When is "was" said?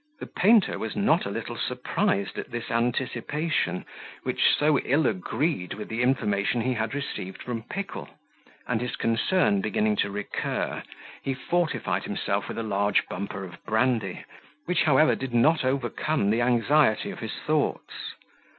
0.79-0.95